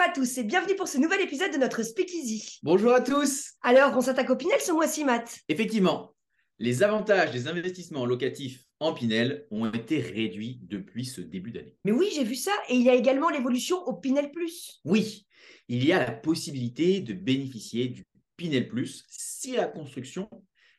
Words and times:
Bonjour 0.00 0.12
à 0.12 0.14
tous 0.14 0.38
et 0.38 0.44
bienvenue 0.44 0.76
pour 0.76 0.88
ce 0.88 0.96
nouvel 0.96 1.20
épisode 1.20 1.52
de 1.52 1.58
notre 1.58 1.82
Speakeasy. 1.82 2.58
Bonjour 2.62 2.94
à 2.94 3.02
tous. 3.02 3.50
Alors, 3.60 3.94
on 3.94 4.00
s'attaque 4.00 4.30
au 4.30 4.36
Pinel 4.36 4.58
ce 4.58 4.72
mois-ci, 4.72 5.04
Matt. 5.04 5.40
Effectivement, 5.50 6.14
les 6.58 6.82
avantages 6.82 7.32
des 7.32 7.48
investissements 7.48 8.06
locatifs 8.06 8.64
en 8.78 8.94
Pinel 8.94 9.46
ont 9.50 9.70
été 9.70 10.00
réduits 10.00 10.58
depuis 10.62 11.04
ce 11.04 11.20
début 11.20 11.50
d'année. 11.50 11.76
Mais 11.84 11.92
oui, 11.92 12.08
j'ai 12.14 12.24
vu 12.24 12.34
ça 12.34 12.50
et 12.70 12.76
il 12.76 12.82
y 12.82 12.88
a 12.88 12.94
également 12.94 13.28
l'évolution 13.28 13.76
au 13.86 13.92
Pinel 13.92 14.30
Plus. 14.32 14.80
Oui, 14.86 15.26
il 15.68 15.84
y 15.84 15.92
a 15.92 15.98
la 15.98 16.12
possibilité 16.12 17.00
de 17.00 17.12
bénéficier 17.12 17.88
du 17.88 18.06
Pinel 18.38 18.68
Plus 18.68 19.04
si 19.10 19.52
la 19.52 19.66
construction 19.66 20.30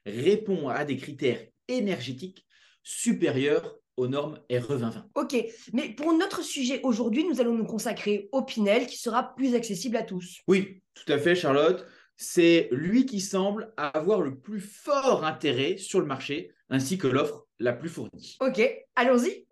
répond 0.04 0.68
à 0.70 0.84
des 0.84 0.98
critères 0.98 1.46
énergétiques 1.68 2.48
supérieurs 2.82 3.78
aux 3.98 4.08
normes 4.08 4.40
RE 4.50 4.78
2020. 4.78 5.10
Ok, 5.16 5.36
mais 5.74 5.90
pour 5.90 6.14
notre 6.14 6.44
sujet 6.44 6.80
aujourd'hui, 6.84 7.24
nous 7.24 7.42
allons 7.42 7.54
nous 7.54 7.66
consacrer 7.66 8.30
au 8.32 8.42
Pinel 8.42 8.88
qui 8.88 8.98
sera 8.98 9.36
plus 9.36 9.56
accessible 9.56 9.98
à 9.98 10.04
tous. 10.04 10.42
Oui, 10.48 10.82
tout 10.94 11.12
à 11.12 11.18
fait, 11.18 11.36
Charlotte. 11.36 11.86
C'est 12.16 12.70
lui 12.72 13.06
qui 13.06 13.20
semble 13.20 13.74
avoir 13.78 14.22
le 14.22 14.38
plus 14.40 14.60
fort 14.60 15.26
intérêt 15.26 15.78
sur 15.78 16.00
le 16.00 16.06
marché, 16.06 16.52
ainsi 16.70 16.98
que 16.98 17.08
l'offre 17.08 17.48
la 17.60 17.74
plus 17.74 17.90
fournie. 17.90 18.38
Ok, 18.40 18.62
allons-y. 18.96 19.48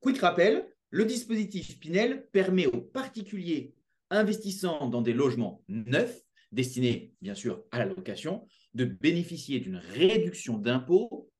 Quick 0.00 0.18
rappel, 0.18 0.66
le 0.90 1.04
dispositif 1.04 1.78
Pinel 1.80 2.28
permet 2.32 2.66
aux 2.66 2.80
particuliers 2.80 3.74
investissant 4.10 4.86
dans 4.88 5.02
des 5.02 5.12
logements 5.12 5.62
neufs, 5.68 6.22
destinés 6.52 7.12
bien 7.22 7.34
sûr 7.34 7.64
à 7.72 7.78
la 7.78 7.86
location, 7.86 8.46
de 8.74 8.84
bénéficier 8.84 9.58
d'une 9.58 9.76
réduction 9.94 10.58
d'impôt 10.58 11.30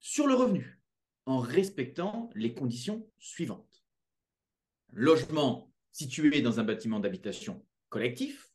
sur 0.00 0.26
le 0.26 0.34
revenu 0.34 0.80
en 1.26 1.38
respectant 1.38 2.30
les 2.34 2.54
conditions 2.54 3.08
suivantes. 3.18 3.84
Logement 4.92 5.72
situé 5.92 6.42
dans 6.42 6.60
un 6.60 6.64
bâtiment 6.64 7.00
d'habitation 7.00 7.64
collectif, 7.88 8.50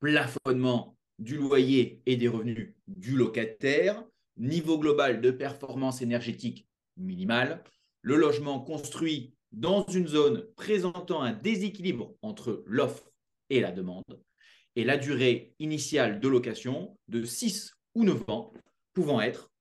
plafonnement 0.00 0.96
du 1.18 1.36
loyer 1.36 2.02
et 2.06 2.16
des 2.16 2.28
revenus 2.28 2.74
du 2.86 3.16
locataire, 3.16 4.04
niveau 4.36 4.78
global 4.78 5.20
de 5.20 5.30
performance 5.30 6.02
énergétique 6.02 6.68
minimale, 6.96 7.62
le 8.02 8.16
logement 8.16 8.60
construit 8.60 9.34
dans 9.52 9.84
une 9.86 10.08
zone 10.08 10.44
présentant 10.56 11.22
un 11.22 11.32
déséquilibre 11.32 12.14
entre 12.22 12.64
l'offre 12.66 13.10
et 13.50 13.60
la 13.60 13.70
demande, 13.70 14.22
et 14.76 14.84
la 14.84 14.96
durée 14.96 15.54
initiale 15.58 16.20
de 16.20 16.28
location 16.28 16.98
de 17.08 17.24
6 17.24 17.74
ou 17.94 18.04
9 18.04 18.28
ans, 18.28 18.52
pouvant 18.94 19.20
être 19.20 19.51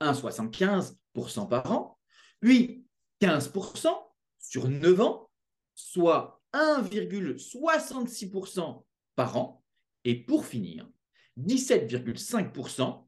1,75% 0.00 1.48
par 1.48 1.72
an. 1.72 1.98
Puis 2.40 2.84
15% 3.20 3.88
sur 4.38 4.68
9 4.68 5.00
ans, 5.00 5.25
soit 5.76 6.42
1,66% 6.52 8.82
par 9.14 9.36
an. 9.36 9.62
Et 10.04 10.16
pour 10.16 10.44
finir, 10.46 10.88
17,5% 11.38 13.06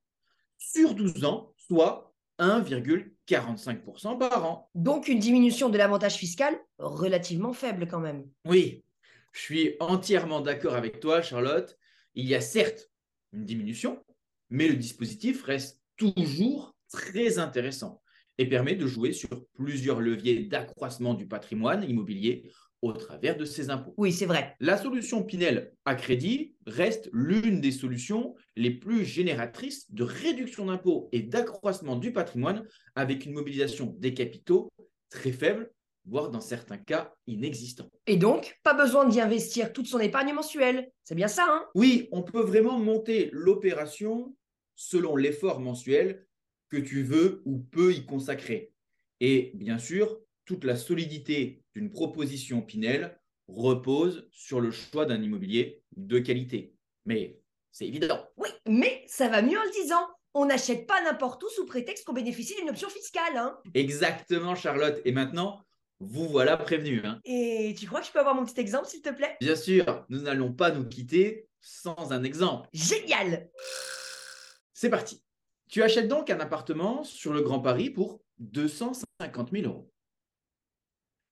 sur 0.59 0.95
12 0.95 1.25
ans, 1.25 1.53
soit 1.57 2.15
1,45% 2.39 4.17
par 4.19 4.45
an. 4.45 4.71
Donc 4.75 5.09
une 5.09 5.19
diminution 5.19 5.71
de 5.71 5.79
l'avantage 5.79 6.15
fiscal 6.15 6.57
relativement 6.79 7.53
faible 7.53 7.89
quand 7.89 7.99
même. 7.99 8.31
Oui, 8.45 8.85
je 9.33 9.41
suis 9.41 9.75
entièrement 9.81 10.41
d'accord 10.41 10.75
avec 10.75 11.01
toi, 11.01 11.21
Charlotte. 11.23 11.77
Il 12.15 12.27
y 12.27 12.37
a 12.37 12.41
certes 12.41 12.89
une 13.33 13.45
diminution, 13.45 14.05
mais 14.51 14.69
le 14.69 14.77
dispositif 14.77 15.43
reste 15.43 15.83
toujours 15.97 16.77
très 16.89 17.39
intéressant 17.39 18.01
et 18.39 18.49
permet 18.49 18.77
de 18.77 18.87
jouer 18.87 19.13
sur 19.13 19.45
plusieurs 19.55 20.01
leviers 20.01 20.45
d'accroissement 20.45 21.15
du 21.15 21.27
patrimoine 21.27 21.85
immobilier 21.89 22.51
au 22.81 22.93
travers 22.93 23.37
de 23.37 23.45
ces 23.45 23.71
impôts. 23.71 23.95
Oui, 23.97 24.13
c'est 24.13 24.27
vrai. 24.27 24.55
La 24.61 24.79
solution 24.79 25.25
Pinel 25.25 25.73
à 25.85 25.97
crédit 25.97 26.55
reste 26.67 27.11
l'une 27.13 27.61
des 27.61 27.73
solutions 27.73 28.37
les 28.57 28.71
plus 28.71 29.05
génératrices 29.05 29.91
de 29.93 30.05
réduction 30.05 30.67
d'impôts 30.67 31.09
et 31.11 31.23
d'accroissement 31.23 31.97
du 31.97 32.13
patrimoine 32.13 32.65
avec 32.95 33.27
une 33.27 33.33
mobilisation 33.33 33.97
des 33.99 34.15
capitaux 34.15 34.71
très 35.11 35.33
faible, 35.33 35.73
voire 36.07 36.31
dans 36.31 36.41
certains 36.41 36.79
cas 36.79 37.13
inexistant. 37.27 37.91
Et 38.07 38.17
donc, 38.17 38.57
pas 38.63 38.75
besoin 38.75 39.09
d'y 39.09 39.21
investir 39.21 39.73
toute 39.73 39.89
son 39.89 39.99
épargne 39.99 40.33
mensuelle. 40.33 40.89
C'est 41.03 41.17
bien 41.17 41.29
ça, 41.29 41.47
hein? 41.49 41.67
Oui, 41.75 42.09
on 42.13 42.23
peut 42.23 42.43
vraiment 42.43 42.79
monter 42.79 43.31
l'opération 43.33 44.37
selon 44.77 45.17
l'effort 45.17 45.59
mensuel 45.59 46.28
que 46.71 46.77
tu 46.77 47.03
veux 47.03 47.43
ou 47.45 47.59
peux 47.59 47.93
y 47.93 48.05
consacrer. 48.05 48.73
Et 49.21 49.53
bien 49.55 49.79
sûr, 49.79 50.21
toute 50.45 50.65
la 50.65 50.77
solidité 50.77 51.63
d'une 51.75 51.91
proposition 51.91 52.63
Pinel 52.63 53.19
repose 53.49 54.29
sur 54.31 54.61
le 54.61 54.71
choix 54.71 55.07
d'un 55.07 55.23
immobilier 55.23 55.83
de 55.97 56.19
qualité. 56.19 56.75
Mais 57.07 57.41
c'est 57.73 57.87
évident. 57.87 58.27
Oui, 58.37 58.49
mais 58.67 59.05
ça 59.07 59.29
va 59.29 59.43
mieux 59.43 59.59
en 59.59 59.65
le 59.65 59.83
disant. 59.83 60.07
On 60.35 60.47
n'achète 60.47 60.87
pas 60.87 61.03
n'importe 61.03 61.43
où 61.43 61.49
sous 61.49 61.67
prétexte 61.67 62.05
qu'on 62.05 62.13
bénéficie 62.13 62.55
d'une 62.57 62.71
option 62.71 62.89
fiscale. 62.89 63.37
Hein. 63.37 63.59
Exactement, 63.75 64.55
Charlotte. 64.55 65.01
Et 65.05 65.13
maintenant, 65.13 65.65
vous 66.01 66.29
voilà 66.29 66.57
prévenu. 66.57 67.01
Hein. 67.05 67.19
Et 67.25 67.75
tu 67.79 67.87
crois 67.87 68.01
que 68.01 68.07
je 68.07 68.13
peux 68.13 68.21
avoir 68.21 68.35
mon 68.35 68.45
petit 68.45 68.61
exemple, 68.61 68.87
s'il 68.87 69.03
te 69.03 69.11
plaît? 69.11 69.37
Bien 69.41 69.57
sûr, 69.57 70.05
nous 70.11 70.21
n'allons 70.21 70.53
pas 70.53 70.71
nous 70.71 70.87
quitter 70.87 71.49
sans 71.61 72.13
un 72.13 72.23
exemple. 72.23 72.69
Génial 72.73 73.51
C'est 74.75 74.91
parti. 74.91 75.23
Tu 75.69 75.83
achètes 75.83 76.09
donc 76.09 76.31
un 76.31 76.41
appartement 76.41 77.05
sur 77.05 77.33
le 77.33 77.43
Grand 77.43 77.61
Paris 77.61 77.91
pour 77.91 78.21
250 78.39 79.51
000 79.53 79.67
euros. 79.67 79.91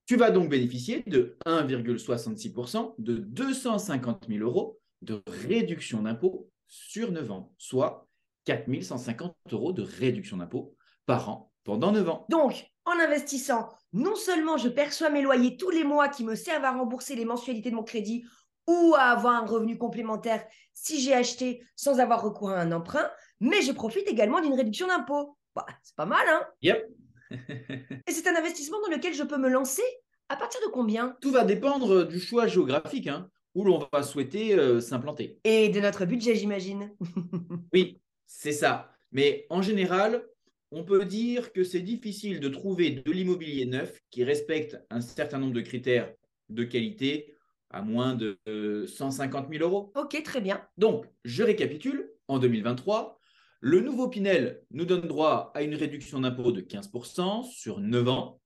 Tu 0.05 0.17
vas 0.17 0.31
donc 0.31 0.51
bénéficier 0.51 1.03
de 1.07 1.37
1,66% 1.47 2.95
de 2.99 3.17
250 3.17 4.27
000 4.29 4.45
euros 4.45 4.79
de 5.03 5.23
réduction 5.27 6.03
d'impôt 6.03 6.51
sur 6.69 7.11
9 7.11 7.31
ans, 7.31 7.53
soit 7.59 8.07
4 8.45 8.83
150 8.83 9.35
euros 9.53 9.73
de 9.73 9.83
réduction 9.83 10.37
d'impôt 10.37 10.77
par 11.07 11.29
an 11.29 11.53
pendant 11.65 11.91
9 11.91 12.09
ans. 12.09 12.27
Donc, 12.29 12.71
en 12.85 12.93
investissant, 12.93 13.69
non 13.93 14.15
seulement 14.15 14.59
je 14.59 14.69
perçois 14.69 15.11
mes 15.11 15.23
loyers 15.23 15.57
tous 15.57 15.71
les 15.71 15.83
mois 15.83 16.09
qui 16.09 16.25
me 16.25 16.35
servent 16.35 16.65
à 16.65 16.73
rembourser 16.73 17.17
les 17.17 17.25
mensualités 17.25 17.71
de 17.71 17.75
mon 17.75 17.83
crédit 17.83 18.25
ou 18.69 18.95
à 18.97 19.11
avoir 19.11 19.43
un 19.43 19.47
revenu 19.47 19.79
complémentaire 19.79 20.45
si 20.73 21.01
j'ai 21.01 21.15
acheté 21.15 21.65
sans 21.75 21.99
avoir 21.99 22.23
recours 22.23 22.51
à 22.51 22.61
un 22.61 22.71
emprunt, 22.73 23.11
mais 23.41 23.63
je 23.63 23.73
profite 23.73 24.09
également 24.09 24.41
d'une 24.41 24.55
réduction 24.55 24.87
d'impôt. 24.87 25.37
Bah, 25.55 25.67
c'est 25.83 25.97
pas 25.97 26.07
mal, 26.07 26.27
hein 26.29 26.47
Yep. 26.63 26.87
Et 27.31 28.13
c'est 28.13 28.29
un 28.29 28.37
investissement 28.37 28.79
dans 28.83 28.95
lequel 28.95 29.15
je 29.15 29.23
peux 29.23 29.39
me 29.39 29.49
lancer 29.49 29.83
à 30.29 30.37
partir 30.37 30.61
de 30.67 30.71
combien? 30.73 31.17
Tout 31.21 31.31
va 31.31 31.45
dépendre 31.45 32.07
du 32.07 32.19
choix 32.19 32.47
géographique 32.47 33.07
hein, 33.07 33.31
où 33.55 33.65
l'on 33.65 33.87
va 33.93 34.03
souhaiter 34.03 34.55
euh, 34.55 34.81
s'implanter. 34.81 35.39
Et 35.45 35.69
de 35.69 35.81
notre 35.81 36.05
budget, 36.05 36.35
j'imagine. 36.35 36.95
oui, 37.73 38.01
c'est 38.27 38.53
ça. 38.53 38.93
Mais 39.13 39.47
en 39.51 39.63
général, 39.63 40.27
on 40.73 40.85
peut 40.85 41.05
dire 41.05 41.53
que 41.53 41.65
c'est 41.65 41.81
difficile 41.81 42.41
de 42.41 42.49
trouver 42.49 42.91
de 42.91 43.11
l'immobilier 43.11 43.67
neuf 43.67 44.01
qui 44.11 44.25
respecte 44.25 44.77
un 44.91 45.01
certain 45.01 45.39
nombre 45.39 45.55
de 45.55 45.61
critères 45.61 46.13
de 46.49 46.65
qualité 46.65 47.35
à 47.71 47.83
moins 47.83 48.15
de 48.15 48.39
150 48.87 49.49
000 49.51 49.63
euros. 49.65 49.93
Ok, 49.97 50.21
très 50.23 50.41
bien. 50.41 50.63
Donc, 50.77 51.07
je 51.25 51.43
récapitule. 51.43 52.11
En 52.29 52.41
2023, 52.41 53.21
le 53.67 53.81
nouveau 53.81 54.07
Pinel 54.07 54.63
nous 54.71 54.85
donne 54.85 55.09
droit 55.09 55.51
à 55.57 55.63
une 55.63 55.75
réduction 55.75 56.21
d'impôt 56.21 56.53
de 56.53 56.61
15% 56.61 57.43
sur 57.51 57.81
9 57.81 58.09
ans. 58.09 58.41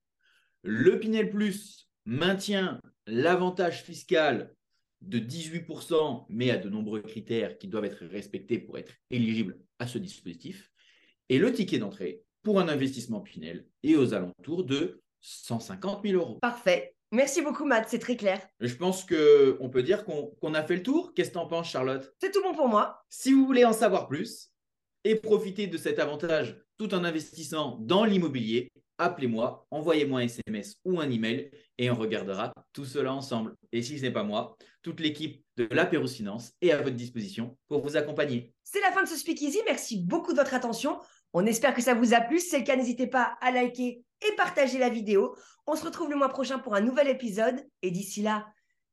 Le 0.62 0.98
Pinel 0.98 1.28
Plus 1.28 1.90
maintient 2.06 2.80
l'avantage 3.06 3.82
fiscal 3.82 4.54
de 5.02 5.18
18%, 5.18 6.24
mais 6.30 6.50
à 6.50 6.56
de 6.56 6.70
nombreux 6.70 7.02
critères 7.02 7.58
qui 7.58 7.68
doivent 7.68 7.84
être 7.84 8.06
respectés 8.06 8.58
pour 8.58 8.78
être 8.78 8.94
éligible 9.10 9.58
à 9.78 9.86
ce 9.86 9.98
dispositif. 9.98 10.70
Et 11.28 11.38
le 11.38 11.52
ticket 11.52 11.76
d'entrée 11.76 12.22
pour 12.42 12.58
un 12.58 12.68
investissement 12.68 13.20
Pinel 13.20 13.66
est 13.82 13.96
aux 13.96 14.14
alentours 14.14 14.64
de 14.64 15.02
150 15.20 16.02
000 16.02 16.18
euros. 16.18 16.38
Parfait. 16.40 16.94
Merci 17.12 17.42
beaucoup, 17.42 17.66
Matt, 17.66 17.90
c'est 17.90 17.98
très 17.98 18.16
clair. 18.16 18.40
Je 18.60 18.74
pense 18.74 19.04
qu'on 19.04 19.68
peut 19.68 19.82
dire 19.82 20.06
qu'on 20.06 20.54
a 20.54 20.62
fait 20.62 20.76
le 20.76 20.82
tour. 20.82 21.12
Qu'est-ce 21.12 21.28
que 21.28 21.34
t'en 21.34 21.46
penses, 21.46 21.68
Charlotte? 21.68 22.10
C'est 22.22 22.30
tout 22.30 22.42
bon 22.42 22.54
pour 22.54 22.68
moi. 22.68 23.04
Si 23.10 23.34
vous 23.34 23.44
voulez 23.44 23.66
en 23.66 23.74
savoir 23.74 24.08
plus 24.08 24.50
et 25.04 25.16
profiter 25.16 25.66
de 25.66 25.76
cet 25.76 25.98
avantage 25.98 26.56
tout 26.78 26.94
en 26.94 27.04
investissant 27.04 27.78
dans 27.80 28.04
l'immobilier, 28.04 28.70
appelez-moi, 28.98 29.66
envoyez-moi 29.70 30.20
un 30.20 30.24
SMS 30.24 30.76
ou 30.84 31.00
un 31.00 31.10
email 31.10 31.50
et 31.78 31.90
on 31.90 31.94
regardera 31.94 32.52
tout 32.72 32.84
cela 32.84 33.12
ensemble. 33.12 33.54
Et 33.72 33.82
si 33.82 33.98
ce 33.98 34.02
n'est 34.02 34.12
pas 34.12 34.22
moi, 34.22 34.56
toute 34.82 35.00
l'équipe 35.00 35.42
de 35.56 35.68
Finance 36.06 36.52
est 36.60 36.70
à 36.70 36.82
votre 36.82 36.96
disposition 36.96 37.56
pour 37.68 37.82
vous 37.82 37.96
accompagner. 37.96 38.54
C'est 38.62 38.80
la 38.80 38.92
fin 38.92 39.02
de 39.02 39.08
ce 39.08 39.16
Speakeasy. 39.16 39.58
Merci 39.66 40.02
beaucoup 40.02 40.32
de 40.32 40.38
votre 40.38 40.54
attention. 40.54 40.98
On 41.32 41.46
espère 41.46 41.74
que 41.74 41.82
ça 41.82 41.94
vous 41.94 42.14
a 42.14 42.20
plu. 42.20 42.38
Si 42.38 42.48
c'est 42.48 42.58
le 42.58 42.64
cas, 42.64 42.76
n'hésitez 42.76 43.06
pas 43.06 43.36
à 43.40 43.50
liker 43.50 44.02
et 44.22 44.36
partager 44.36 44.78
la 44.78 44.88
vidéo. 44.88 45.34
On 45.66 45.76
se 45.76 45.84
retrouve 45.84 46.10
le 46.10 46.16
mois 46.16 46.28
prochain 46.28 46.58
pour 46.58 46.74
un 46.74 46.80
nouvel 46.80 47.08
épisode. 47.08 47.66
Et 47.82 47.90
d'ici 47.90 48.22
là, 48.22 48.46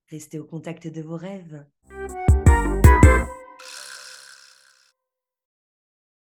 restez 0.10 0.40
au 0.40 0.46
contact 0.46 0.88
de 0.88 1.02
vos 1.02 1.18
rêves. 1.18 1.66